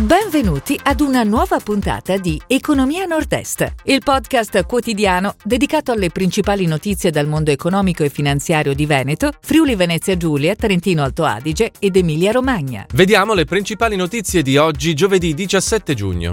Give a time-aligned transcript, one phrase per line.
[0.00, 7.10] Benvenuti ad una nuova puntata di Economia Nord-Est, il podcast quotidiano dedicato alle principali notizie
[7.10, 12.32] dal mondo economico e finanziario di Veneto, Friuli Venezia Giulia, Trentino Alto Adige ed Emilia
[12.32, 12.86] Romagna.
[12.94, 16.32] Vediamo le principali notizie di oggi, giovedì 17 giugno.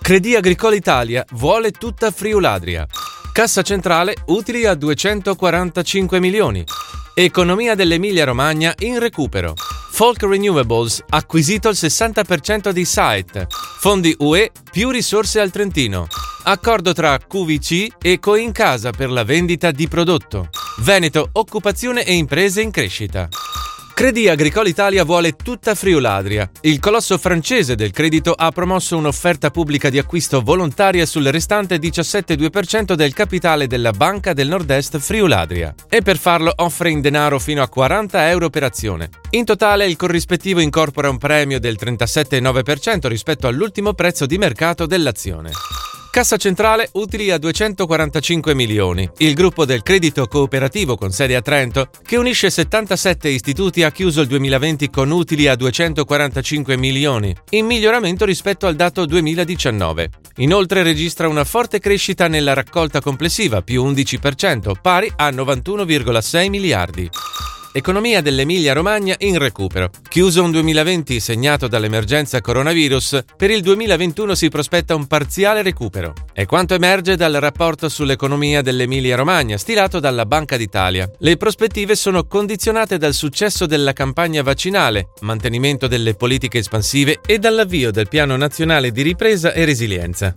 [0.00, 2.86] Credi Agricole Italia vuole tutta Friuladria.
[3.30, 6.64] Cassa centrale utili a 245 milioni.
[7.12, 9.52] Economia dell'Emilia Romagna in recupero.
[9.96, 13.46] Folk Renewables acquisito il 60% di site.
[13.78, 16.06] Fondi UE più risorse al Trentino.
[16.44, 20.50] Accordo tra QVC e Coincasa per la vendita di prodotto.
[20.80, 23.26] Veneto, occupazione e imprese in crescita.
[23.96, 26.50] Credi Agricole Italia vuole tutta Friuladria.
[26.60, 32.92] Il colosso francese del credito ha promosso un'offerta pubblica di acquisto volontaria sul restante 17,2%
[32.92, 37.70] del capitale della Banca del Nord-Est Friuladria e per farlo offre in denaro fino a
[37.70, 39.08] 40 euro per azione.
[39.30, 45.52] In totale il corrispettivo incorpora un premio del 37,9% rispetto all'ultimo prezzo di mercato dell'azione.
[46.16, 49.06] Cassa centrale utili a 245 milioni.
[49.18, 54.22] Il gruppo del credito cooperativo con sede a Trento, che unisce 77 istituti, ha chiuso
[54.22, 60.08] il 2020 con utili a 245 milioni, in miglioramento rispetto al dato 2019.
[60.36, 67.10] Inoltre registra una forte crescita nella raccolta complessiva, più 11%, pari a 91,6 miliardi.
[67.76, 69.90] Economia dell'Emilia Romagna in recupero.
[70.08, 76.14] Chiuso un 2020 segnato dall'emergenza coronavirus, per il 2021 si prospetta un parziale recupero.
[76.32, 81.06] È quanto emerge dal rapporto sull'economia dell'Emilia Romagna stilato dalla Banca d'Italia.
[81.18, 87.90] Le prospettive sono condizionate dal successo della campagna vaccinale, mantenimento delle politiche espansive e dall'avvio
[87.90, 90.32] del Piano Nazionale di Ripresa e Resilienza.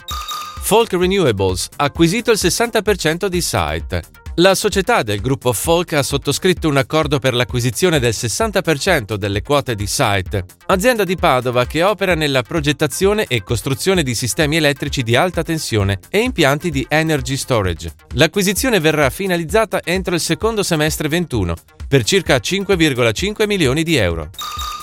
[0.62, 4.02] Folk Renewables, acquisito il 60% di Site.
[4.40, 9.76] La società del gruppo Folk ha sottoscritto un accordo per l'acquisizione del 60% delle quote
[9.76, 15.18] di Site, azienda di Padova che opera nella progettazione e costruzione di sistemi elettrici di
[15.18, 17.92] alta tensione e impianti di energy storage.
[18.14, 24.30] L'acquisizione verrà finalizzata entro il secondo semestre 21 per circa 5,5 milioni di euro.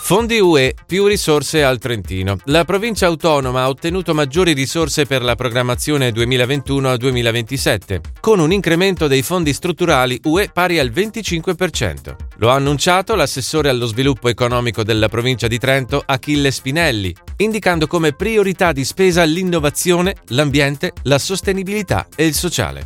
[0.07, 2.37] Fondi UE più risorse al Trentino.
[2.45, 9.23] La provincia autonoma ha ottenuto maggiori risorse per la programmazione 2021-2027, con un incremento dei
[9.23, 12.15] fondi strutturali UE pari al 25%.
[12.37, 18.13] Lo ha annunciato l'assessore allo sviluppo economico della provincia di Trento, Achille Spinelli, indicando come
[18.13, 22.85] priorità di spesa l'innovazione, l'ambiente, la sostenibilità e il sociale.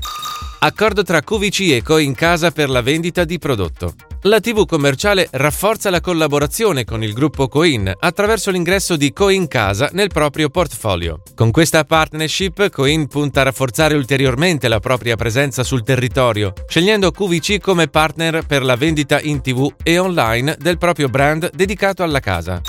[0.60, 3.92] Accordo tra QVC e Coincasa per la vendita di prodotto.
[4.24, 10.08] La TV commerciale rafforza la collaborazione con il gruppo Coin attraverso l'ingresso di Coincasa nel
[10.08, 11.22] proprio portfolio.
[11.34, 17.60] Con questa partnership Coin punta a rafforzare ulteriormente la propria presenza sul territorio, scegliendo QVC
[17.60, 22.60] come partner per la vendita in TV e online del proprio brand dedicato alla casa.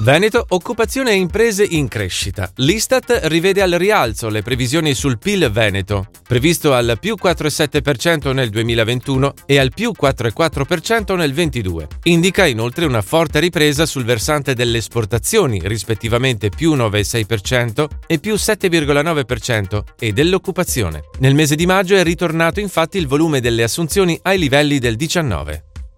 [0.00, 2.48] Veneto, occupazione e imprese in crescita.
[2.56, 9.34] L'Istat rivede al rialzo le previsioni sul PIL Veneto, previsto al più 4,7% nel 2021
[9.44, 11.88] e al più 4,4% nel 2022.
[12.04, 19.82] Indica inoltre una forte ripresa sul versante delle esportazioni, rispettivamente più 9,6% e più 7,9%,
[19.98, 21.02] e dell'occupazione.
[21.18, 25.64] Nel mese di maggio è ritornato infatti il volume delle assunzioni ai livelli del 19.